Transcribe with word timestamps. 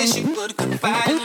wish 0.00 0.16
you 0.16 0.34
would 0.34 0.56
confide 0.56 1.23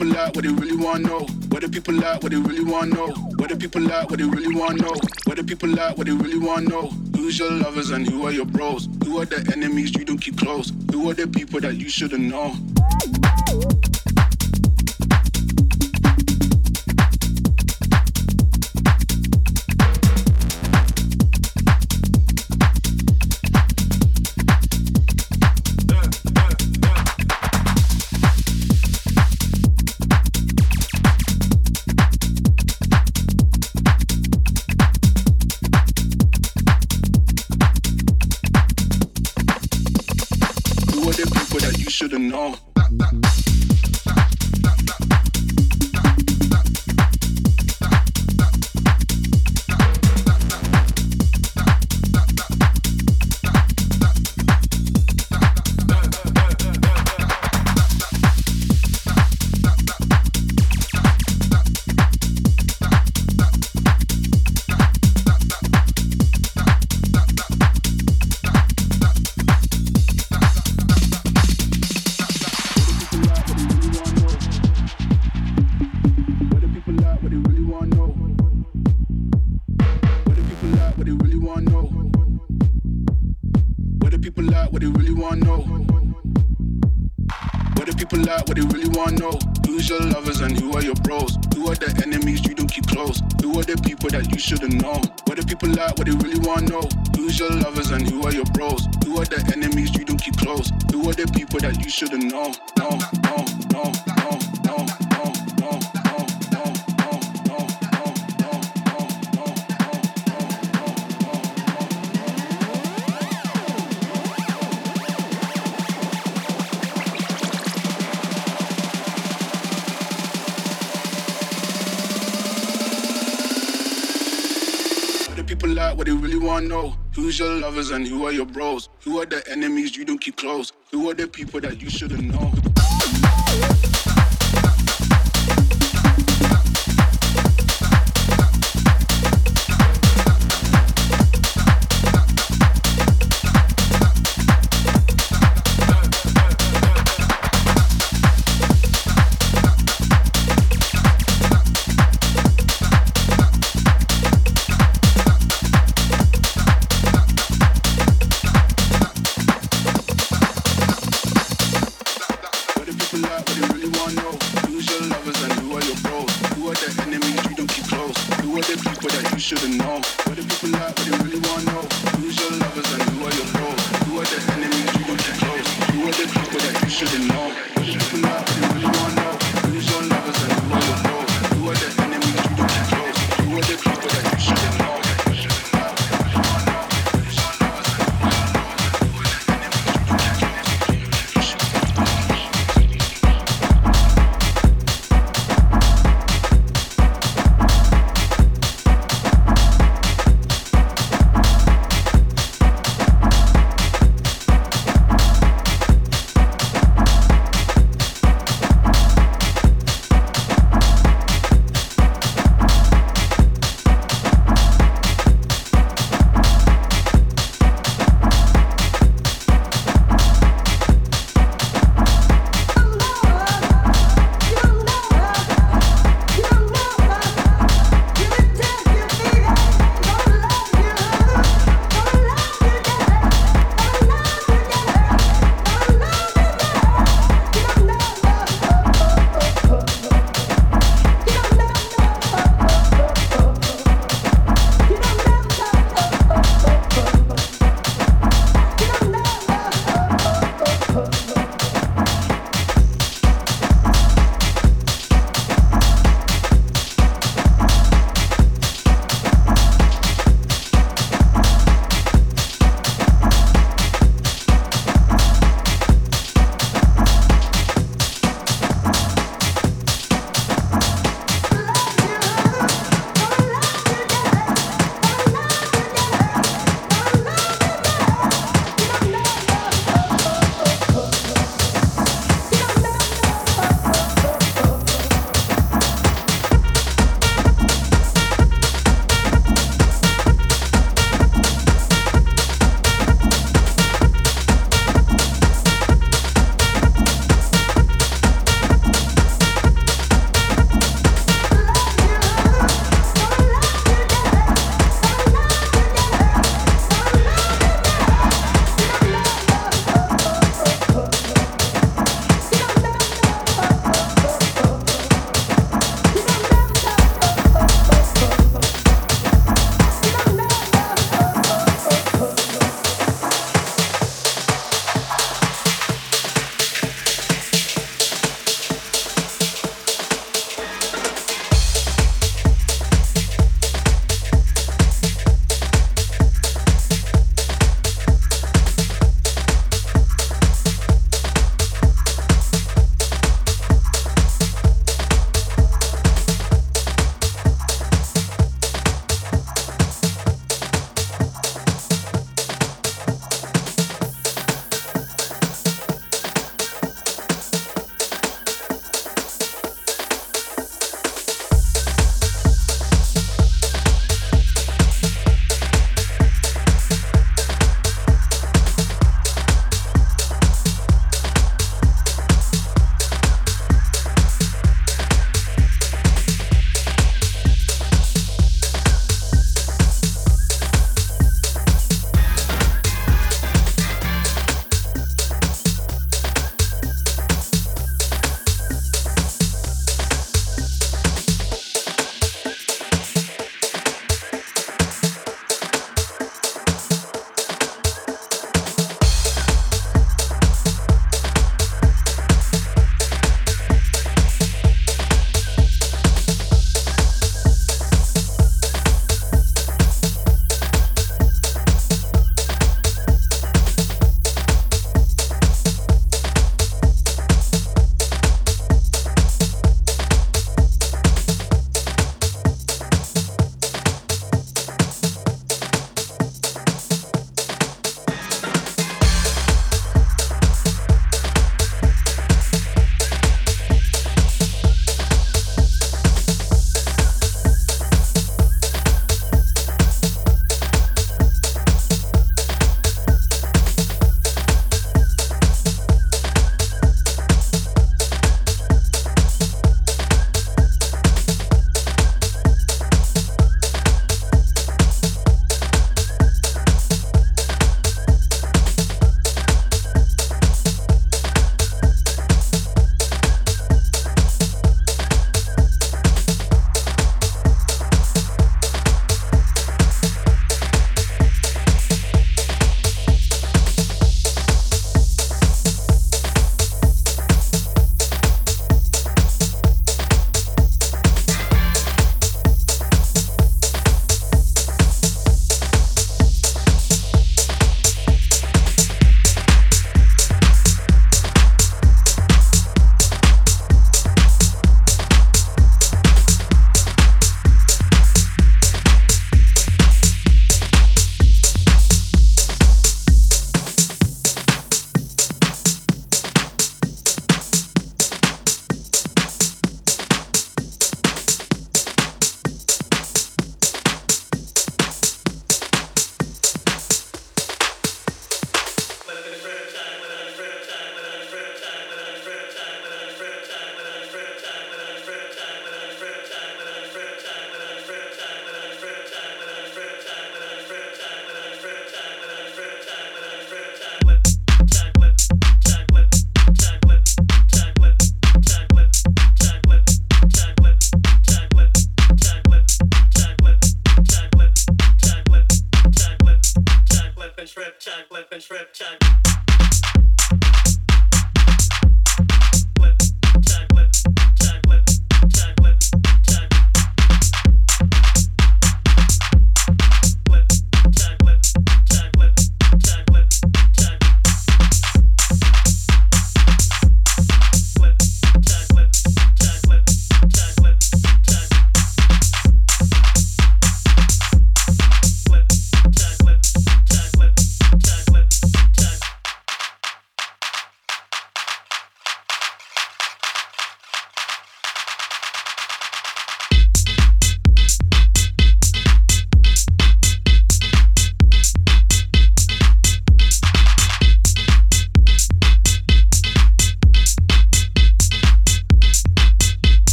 people 0.00 0.16
like? 0.16 0.34
What 0.34 0.44
they 0.44 0.50
really 0.50 0.76
want 0.76 1.04
know? 1.04 1.26
What 1.48 1.60
the 1.60 1.68
people 1.68 1.94
like? 1.94 2.22
What 2.22 2.32
they 2.32 2.38
really 2.38 2.64
want 2.64 2.94
know? 2.94 3.08
What 3.36 3.50
the 3.50 3.56
people 3.56 3.82
like? 3.82 4.08
What 4.08 4.18
they 4.18 4.24
really 4.24 4.54
want 4.54 4.80
know? 4.80 4.94
What 5.24 5.36
the 5.36 5.44
people 5.44 5.68
like? 5.68 5.98
What 5.98 6.06
they 6.06 6.12
really 6.12 6.38
want 6.38 6.68
know? 6.68 6.88
Who's 7.16 7.38
your 7.38 7.50
lovers 7.50 7.90
and 7.90 8.08
who 8.08 8.26
are 8.26 8.32
your 8.32 8.46
bros? 8.46 8.88
Who 9.04 9.20
are 9.20 9.26
the 9.26 9.46
enemies 9.52 9.94
you 9.94 10.04
don't 10.06 10.18
keep 10.18 10.38
close? 10.38 10.72
Who 10.92 11.10
are 11.10 11.14
the 11.14 11.26
people 11.26 11.60
that 11.60 11.76
you 11.76 11.90
shouldn't 11.90 12.22
know? 12.22 12.56